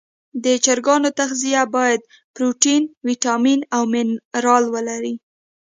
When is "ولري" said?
4.73-5.13